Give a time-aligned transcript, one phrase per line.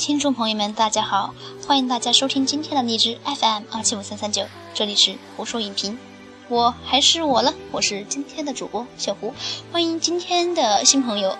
[0.00, 1.34] 听众朋友们，大家好，
[1.68, 5.98] 欢迎大家收听今天的荔枝 FM 二七五三三九，这里是胡说影评，
[6.48, 9.34] 我还是我了，我是今天的主播小胡，
[9.70, 11.36] 欢迎今天的新朋友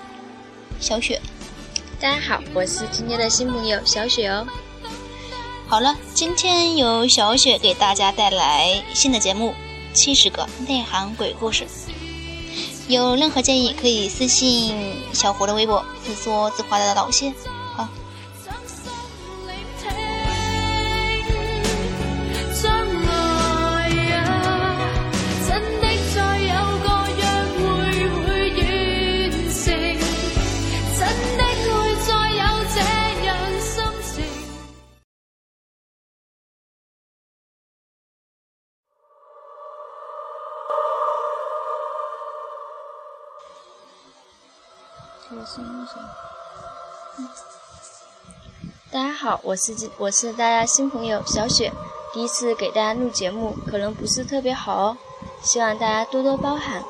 [0.79, 1.23] 小雪。
[1.98, 4.46] 大家好，我是今天的新朋友小雪哦。
[5.66, 9.55] 好了，今天由小雪给大家带来新的节目
[9.95, 11.65] 《七十个内涵鬼故事》。
[12.88, 14.77] 有任何建议可以私信
[15.15, 17.33] 小胡的微博，自说自话的老谢。
[48.90, 51.70] 大家好，我是我是大家新朋友小雪，
[52.12, 54.96] 第一次给大家录节目，可能不是特别好哦，
[55.40, 56.82] 希望大家多多包涵。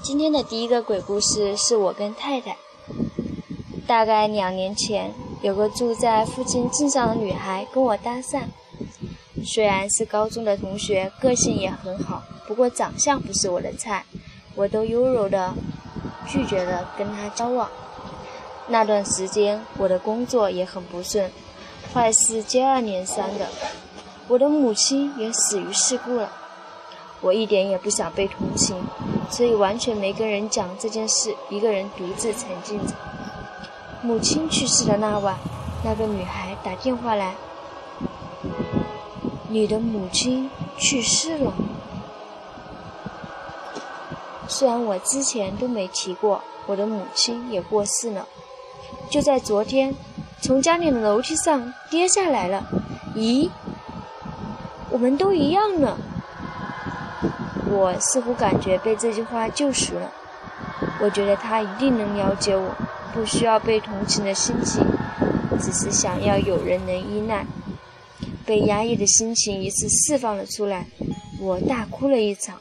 [0.00, 2.56] 今天的第一个鬼故事是我跟太太。
[3.88, 8.44] 大概两年前，有个住在附近镇上的女孩跟我搭讪，
[9.44, 12.22] 虽然是高中的同学，个性也很好。
[12.46, 14.04] 不过长相不是我的菜，
[14.54, 15.52] 我都优柔的
[16.26, 17.68] 拒绝了跟他交往。
[18.68, 21.30] 那段时间我的工作也很不顺，
[21.92, 23.46] 坏事接二连三的，
[24.28, 26.32] 我的母亲也死于事故了。
[27.20, 28.76] 我一点也不想被同情，
[29.30, 32.94] 所以完全没跟人讲这件事，一个人独自沉浸着。
[34.02, 35.36] 母亲去世的那晚，
[35.82, 37.34] 那个女孩打电话来
[39.54, 41.54] ：“你的母亲去世了。”
[44.48, 48.26] 虽然我之前都没提过，我的母亲也过世了，
[49.08, 49.94] 就在昨天，
[50.40, 52.66] 从家里的楼梯上跌下来了。
[53.14, 53.48] 咦，
[54.90, 55.96] 我们都一样呢。
[57.70, 60.10] 我似乎感觉被这句话救赎了。
[61.00, 62.74] 我觉得他一定能了解我，
[63.12, 64.84] 不需要被同情的心情，
[65.60, 67.46] 只是想要有人能依赖。
[68.45, 70.87] 被压抑的心情一次释放了出来，
[71.39, 72.59] 我大哭了一场。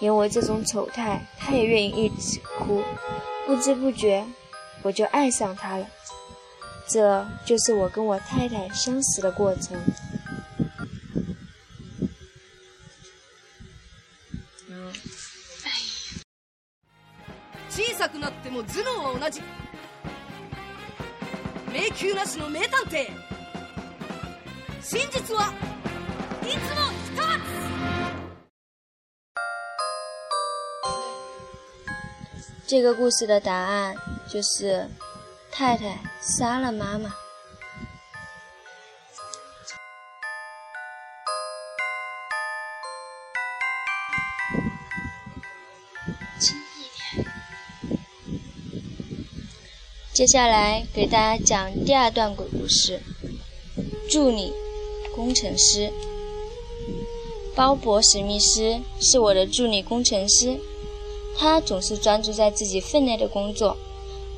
[0.00, 2.82] 连我这种丑态，他也愿意一直哭，
[3.46, 4.24] 不知不觉
[4.82, 5.86] 我就爱上他了。
[6.88, 9.78] 这就是我跟我太太相识的过程。
[17.70, 19.40] 小さくなっても頭脳は同じ。
[21.72, 23.08] 迷宮なしの名探偵。
[24.84, 25.52] 真実は
[26.42, 27.50] いつも一つ。
[32.66, 33.94] 这个故事的答案
[34.28, 34.88] 就是
[35.50, 37.14] 太太杀了妈妈。
[46.38, 47.26] 轻一点。
[50.12, 53.00] 接下来给大家讲第二段鬼故事。
[54.10, 54.52] 助理
[55.15, 55.93] 工程师
[57.55, 60.59] 鲍勃·史密斯是我的助理工程师。
[61.37, 63.75] 他总是专注在自己分内的工作，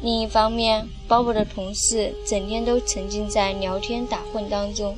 [0.02, 4.98] 另一方面，鲍勃的同事整天都沉浸在聊天打混当中，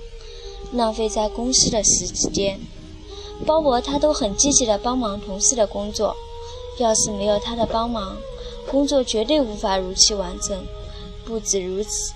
[0.71, 2.57] 浪费在公司的时间。
[3.45, 6.15] 鲍勃他都很积极的帮忙同事的工作，
[6.77, 8.15] 要是没有他的帮忙，
[8.69, 10.65] 工作绝对无法如期完成。
[11.25, 12.13] 不止如此，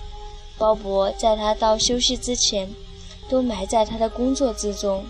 [0.56, 2.70] 鲍勃在他到休息之前，
[3.28, 5.04] 都埋在他的工作之中，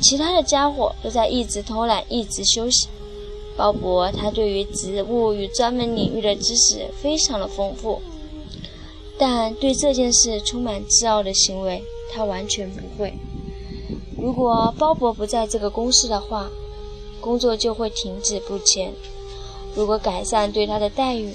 [0.00, 2.88] 其他的家伙都在一直偷懒，一直休息。
[3.56, 8.02] 鲍勃，他对于植物与专门领域的知识非常的丰富，
[9.16, 11.82] 但对这件事充满自傲的行为，
[12.12, 13.14] 他完全不会。
[14.18, 16.50] 如果鲍勃不在这个公司的话，
[17.20, 18.92] 工作就会停止不前。
[19.74, 21.32] 如果改善对他的待遇，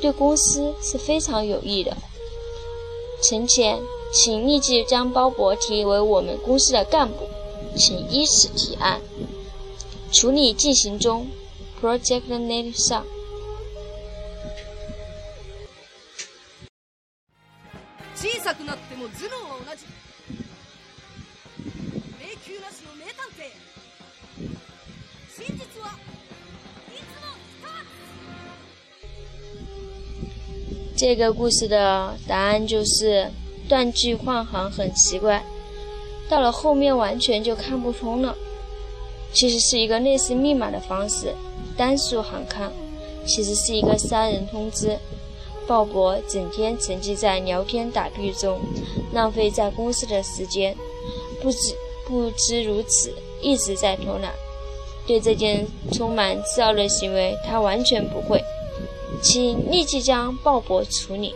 [0.00, 1.96] 对公司是非常有益的。
[3.22, 3.78] 陈前，
[4.13, 7.27] 请立即将鲍勃提为我们公司的干部，
[7.75, 9.01] 请依此提案。
[10.11, 11.27] 处理进行中。
[11.79, 13.05] Project Name 上。
[18.15, 19.85] 小さくなっても頭脳は同じ。
[22.17, 23.53] 迷宮なしの名探偵。
[25.29, 25.93] 真実は
[26.89, 27.61] いつも一
[30.95, 30.97] つ。
[30.97, 33.31] 这个故事的答案就是
[33.72, 35.42] 断句换行很奇怪，
[36.28, 38.36] 到了后面完全就看不通了。
[39.32, 41.34] 其实是一个类似密码的方式。
[41.74, 42.70] 单数行看，
[43.26, 44.98] 其实是一个杀人通知。
[45.66, 48.60] 鲍勃整天沉寂在聊天打屁中，
[49.14, 50.76] 浪费在公司的时间，
[51.40, 51.74] 不知
[52.06, 53.10] 不知如此，
[53.40, 54.34] 一直在偷懒。
[55.06, 58.38] 对这件充满自傲的行为，他完全不会。
[59.22, 61.34] 请立即将鲍勃处理。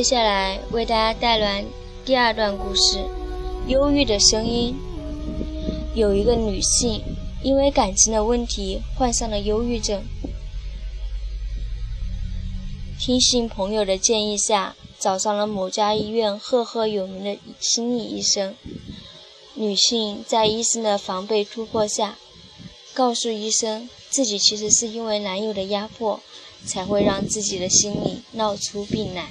[0.00, 1.62] 接下来为大家带来
[2.06, 3.04] 第二段故事：
[3.66, 4.74] 忧郁的声音。
[5.94, 7.02] 有一个女性
[7.42, 10.02] 因为感情的问题患上了忧郁症，
[12.98, 18.54] 听信朋友的建议下，找上了某家医院赫赫有名的心理医生。
[19.52, 22.16] 女性在医生的防备突破下，
[22.94, 26.18] 告诉医生自己其实是因为男友的压迫，
[26.64, 29.28] 才会让自己的心理闹出病来。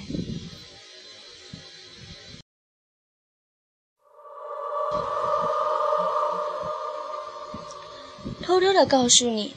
[8.80, 9.54] 的告诉你，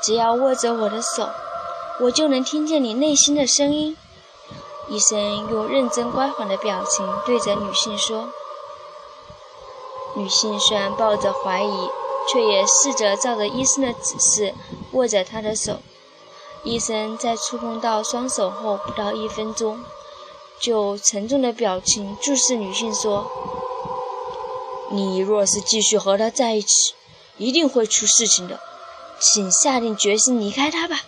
[0.00, 1.28] 只要握着我的手，
[2.02, 3.96] 我就能听见你内心的声音。
[4.88, 8.28] 医生用认真乖缓的表情对着女性说。
[10.14, 11.88] 女性虽然抱着怀疑，
[12.30, 14.54] 却也试着照着医生的指示
[14.92, 15.78] 握着他的手。
[16.62, 19.82] 医生在触碰到双手后不到一分钟，
[20.60, 23.28] 就沉重的表情注视女性说
[24.92, 26.94] ：“你若是继续和他在一起。”
[27.36, 28.60] 一定会出事情的，
[29.18, 31.00] 请下定决心离开他吧。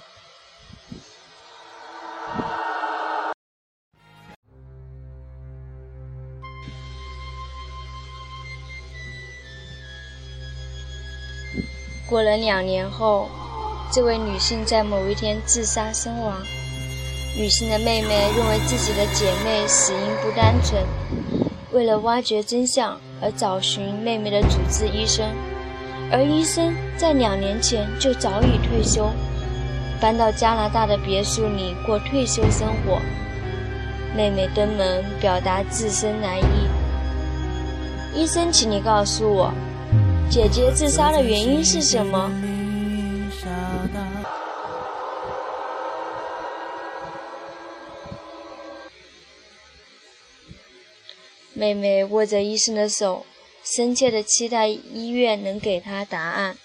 [12.08, 13.28] 过了两年后，
[13.92, 16.40] 这位女性在某一天自杀身亡。
[17.36, 20.82] 女性的妹妹认为自己的姐妹死因不单纯，
[21.72, 25.28] 为了挖掘真相而找寻妹妹的主治医生。
[26.10, 29.10] 而医生在两年前就早已退休，
[30.00, 33.00] 搬到加拿大的别墅里过退休生活。
[34.14, 36.68] 妹妹登门表达自身难医，
[38.14, 39.52] 医生，请你告诉我，
[40.30, 42.30] 姐姐自杀的原因是什么？
[51.52, 53.26] 妹妹握着医生的手。
[53.74, 56.56] 深切的期待医院能给他答案。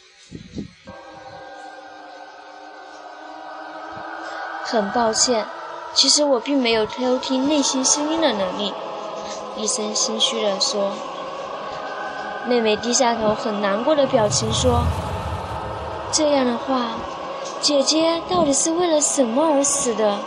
[4.64, 5.46] 很抱歉，
[5.94, 8.72] 其实我并没有偷听内心声音的能力。
[9.58, 10.92] 医生心虚地说。
[12.48, 14.84] 妹妹低下头，很难过的表情说
[16.12, 16.94] ：“这样的话，
[17.62, 20.18] 姐姐到底是为了什么而死的？”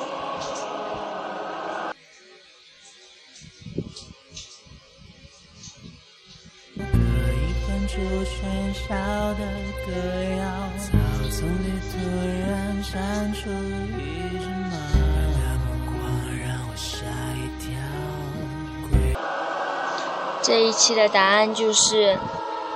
[20.46, 22.18] 这一期的答案就是，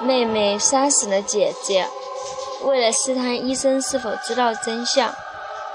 [0.03, 1.87] 妹妹杀死了姐姐。
[2.65, 5.13] 为了试探医生是否知道真相，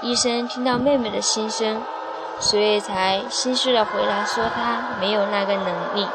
[0.02, 1.80] 医生听到妹妹的心声，
[2.40, 6.08] 所以才心虚的回答说他没有那个能力。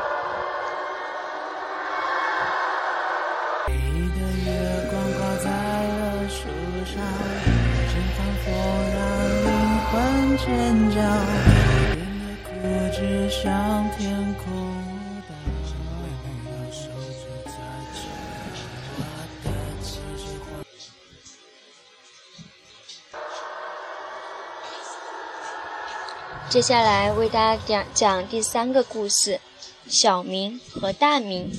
[26.50, 29.40] 接下来为大家讲讲第三个故事：
[29.88, 31.52] 小明和大明。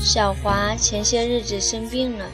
[0.00, 2.28] 小华前些日子生病了，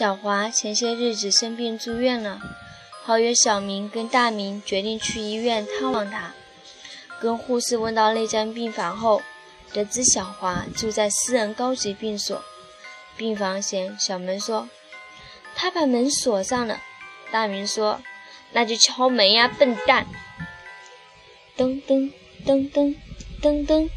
[0.00, 2.40] 小华前些日子生病住院了。
[3.02, 6.32] 好友小明跟大明决定去医院探望他。
[7.20, 9.20] 跟护士问到那间病房后，
[9.74, 12.42] 得知小华住在私人高级病所。
[13.18, 14.70] 病房前，小门说
[15.54, 16.80] ：“他把门锁上了。”
[17.30, 18.00] 大明说
[18.52, 20.06] ：“那就敲门呀，笨蛋！”
[21.58, 22.10] 噔噔
[22.46, 22.96] 噔噔
[23.42, 23.90] 噔噔，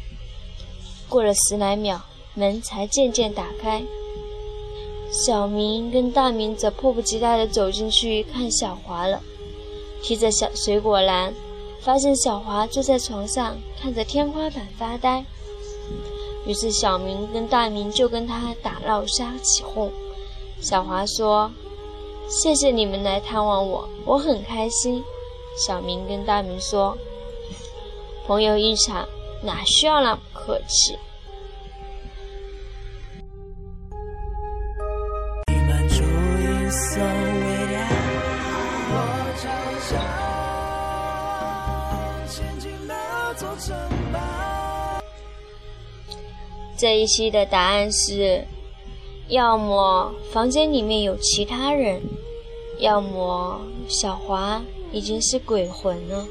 [1.08, 3.82] 过了十来秒，门才渐渐打开。
[5.16, 9.22] 小明跟大明则迫不及待地走进去看小华了，
[10.02, 11.32] 提着小水果篮，
[11.78, 15.24] 发现小华坐在床上看着天花板发呆。
[16.44, 19.88] 于是小明跟大明就跟他打闹瞎起哄。
[20.60, 21.48] 小华说
[22.28, 25.00] ：“谢谢你们来探望我，我很开心。”
[25.56, 26.98] 小明跟大明说
[28.26, 29.06] ：“朋友一场，
[29.44, 30.98] 哪需要那么客气？”
[46.76, 48.44] 这一期的答案是：
[49.28, 52.02] 要么房间里面有其他人，
[52.78, 54.62] 要么小华
[54.92, 56.26] 已经是鬼魂了。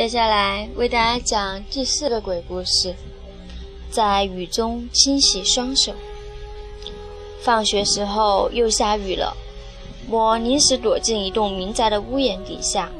[0.00, 2.94] 接下来为大家讲第四个鬼故事，
[3.90, 5.92] 在雨中清洗双手。
[7.42, 9.36] 放学时候又下雨了，
[10.08, 12.90] 我临时躲进一栋民宅的屋檐底下。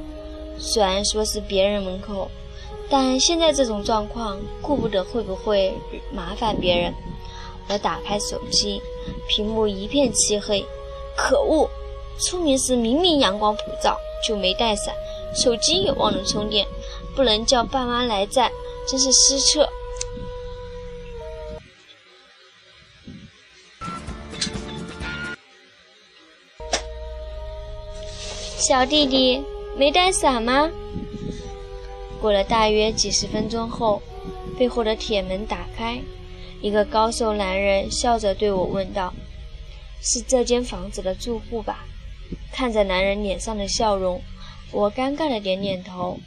[0.58, 2.30] 虽然说是别人门口，
[2.90, 5.72] 但现在这种状况，顾不得会不会
[6.12, 6.92] 麻烦别人。
[7.70, 8.78] 我打开手机，
[9.26, 10.62] 屏幕一片漆黑。
[11.16, 11.66] 可恶！
[12.18, 13.96] 出门时明明阳光普照，
[14.28, 14.94] 就没带伞，
[15.34, 16.66] 手机也忘了充电。
[17.16, 18.50] 不能叫爸妈来载，
[18.88, 19.68] 真是失策。
[28.56, 29.42] 小弟弟
[29.76, 30.70] 没带伞吗？
[32.20, 34.00] 过了大约几十分钟后，
[34.58, 36.00] 背后的铁门打开，
[36.60, 39.12] 一个高瘦男人笑着对我问道
[40.00, 41.84] ：“是这间房子的住户吧？”
[42.52, 44.22] 看着男人脸上的笑容，
[44.72, 46.18] 我尴尬的点点头。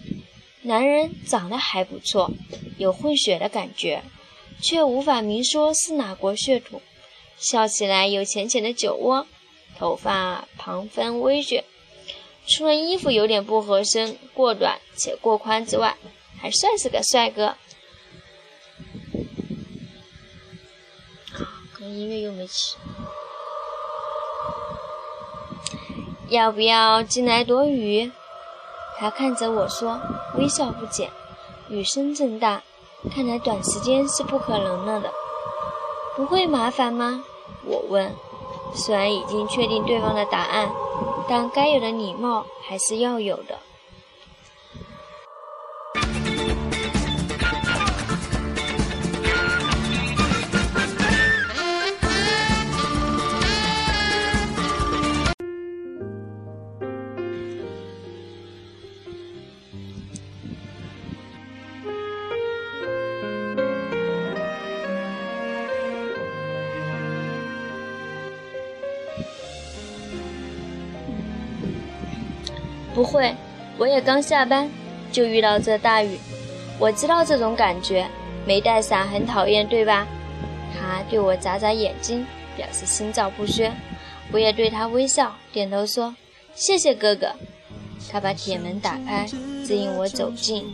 [0.65, 2.31] 男人长得还不错，
[2.77, 4.01] 有混血的感觉，
[4.62, 6.81] 却无法明说是哪国血统。
[7.38, 9.27] 笑起来有浅浅的酒窝，
[9.77, 11.65] 头发旁分微卷，
[12.47, 15.97] 除了衣服有点不合身、过短且过宽之外，
[16.39, 17.57] 还算是个帅哥。
[21.73, 22.77] 可音乐又没起，
[26.29, 28.09] 要不要进来躲雨？
[29.03, 30.00] 他看着我说，
[30.38, 31.12] 微笑不减，
[31.67, 32.63] 雨声正大，
[33.13, 35.12] 看来短时间是不可能了的。
[36.15, 37.22] 不会麻烦吗？
[37.65, 38.15] 我问。
[38.74, 40.72] 虽然已经确定对方的答案，
[41.27, 43.60] 但该有的礼貌还是要有的。
[73.03, 73.36] 不会，
[73.77, 74.72] 我也刚下班，
[75.12, 76.17] 就遇到这大雨。
[76.79, 78.07] 我知道这种感觉，
[78.48, 80.07] 没带伞很讨厌，对吧？
[80.74, 83.75] 他对我眨眨眼睛，表示心照不宣。
[84.31, 86.15] 我也对他微笑，点头说
[86.55, 87.27] ：“谢谢哥哥。”
[88.10, 89.25] 他把铁门打开，
[89.65, 90.65] 指引我走进。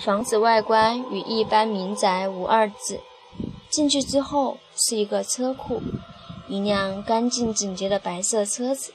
[0.00, 2.98] 房子外观与一般民宅无二致。
[3.72, 5.80] 进去之后是一个车库，
[6.46, 8.92] 一辆干净整洁的白色车子，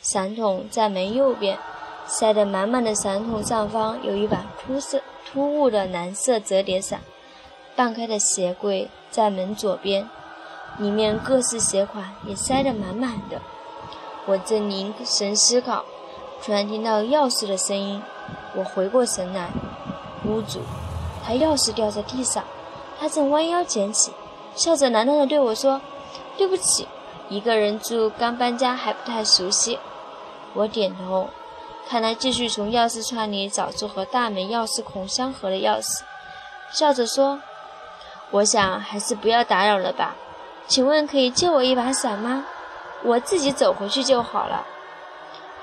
[0.00, 1.58] 伞筒在门右边，
[2.06, 7.00] 塞得满满的伞筒上方有一把突色突兀的蓝色折叠伞，
[7.74, 10.08] 半开的鞋柜在门左边，
[10.78, 13.42] 里面各式鞋款也塞得满满的。
[14.26, 15.84] 我正凝神思考，
[16.40, 18.00] 突然听到钥匙的声音，
[18.54, 19.50] 我回过神来，
[20.24, 20.60] 屋主，
[21.26, 22.44] 他钥匙掉在地上。
[23.02, 24.12] 他正弯腰捡起，
[24.54, 25.80] 笑着喃喃地对我说
[26.38, 26.86] ：“对不起，
[27.28, 29.80] 一个人住，刚搬家还不太熟悉。”
[30.54, 31.28] 我点头，
[31.88, 36.02] 看他继续从钥匙串里找出和大门钥匙孔相合的钥匙，
[36.70, 37.40] 笑着说
[38.30, 40.14] ：“我想还是不要打扰了吧，
[40.68, 42.44] 请问可以借我一把伞吗？
[43.02, 44.64] 我自己走回去就好了。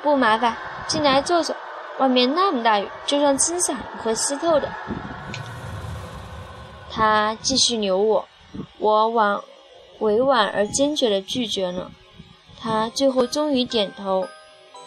[0.03, 1.55] 不麻烦，进来坐坐。
[1.99, 4.67] 外面那么大雨，就算撑伞也会湿透的。
[6.99, 8.27] 他继续扭我，
[8.77, 9.41] 我婉
[9.99, 11.89] 委婉而坚决地拒绝了。
[12.59, 14.27] 他最后终于点头，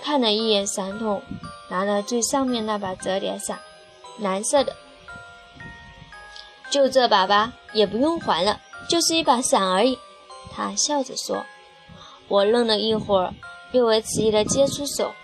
[0.03, 1.23] 看了一眼伞筒，
[1.71, 3.59] 拿了最上面那把折叠伞，
[4.19, 4.77] 蓝色的。
[6.69, 9.99] 就这把吧，也不用还了，就是一把伞而已。
[10.55, 11.47] 他笑着说。
[12.29, 13.33] 我愣了一会儿，
[13.71, 15.15] 略微迟疑地接出手，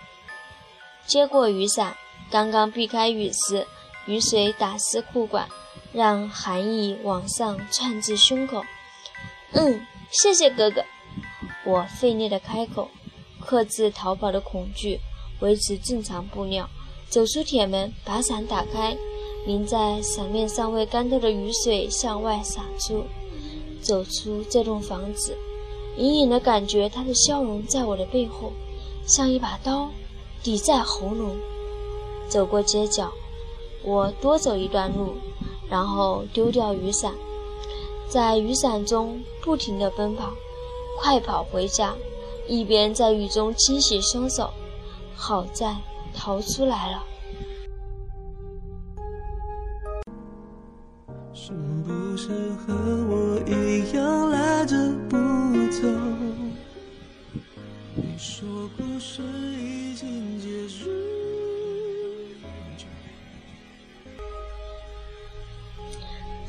[1.05, 1.95] 接过雨伞，
[2.31, 3.67] 刚刚避开雨时，
[4.07, 5.47] 雨水打湿裤管。
[5.91, 8.63] 让寒意往上窜至胸口。
[9.51, 10.83] 嗯，谢谢哥哥。
[11.65, 12.89] 我费力地开口，
[13.39, 14.99] 克制逃跑的恐惧，
[15.39, 16.69] 维持正常步调，
[17.09, 18.95] 走出铁门，把伞打开，
[19.45, 23.05] 淋在伞面尚未干透的雨水向外洒出。
[23.81, 25.37] 走出这栋房子，
[25.97, 28.51] 隐隐的感觉他的笑容在我的背后，
[29.05, 29.89] 像一把刀，
[30.43, 31.37] 抵在喉咙。
[32.27, 33.11] 走过街角，
[33.83, 35.15] 我多走一段路。
[35.69, 37.13] 然后丢掉雨伞，
[38.09, 40.31] 在雨伞中不停地奔跑，
[40.99, 41.93] 快跑回家，
[42.47, 44.49] 一边在雨中清洗双手。
[45.15, 45.75] 好在
[46.13, 47.03] 逃出来了。
[51.33, 51.51] 是
[51.85, 52.73] 不是和
[53.09, 54.75] 我一样赖着
[55.09, 55.17] 不
[55.71, 55.87] 走？
[57.95, 58.47] 你说
[58.77, 59.21] 故事
[59.57, 61.08] 已经结束。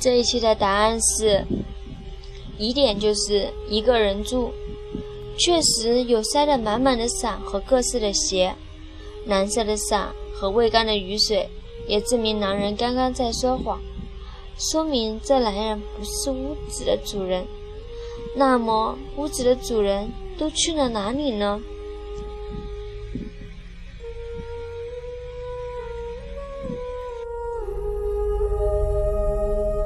[0.01, 1.45] 这一期的答案是
[2.57, 4.51] 疑点，就是一个人住。
[5.39, 8.55] 确实有塞得满满的伞和各式的鞋，
[9.27, 11.49] 蓝色的伞和未干的雨水，
[11.87, 13.79] 也证明男人刚刚在说谎，
[14.59, 17.45] 说明这男人不是屋子的主人。
[18.35, 21.61] 那么屋子的主人都去了哪里呢？